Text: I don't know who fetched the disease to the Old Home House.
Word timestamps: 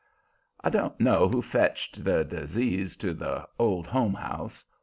I 0.63 0.71
don't 0.71 0.99
know 0.99 1.27
who 1.29 1.43
fetched 1.43 2.03
the 2.03 2.23
disease 2.23 2.97
to 2.97 3.13
the 3.13 3.47
Old 3.59 3.85
Home 3.85 4.15
House. 4.15 4.65